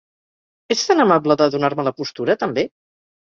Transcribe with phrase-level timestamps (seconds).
[0.75, 2.65] Ets tan amable de donar-me la postura, també?